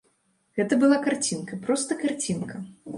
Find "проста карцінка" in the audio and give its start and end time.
1.69-2.69